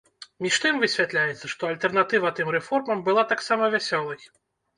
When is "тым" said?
0.61-0.77, 2.41-2.47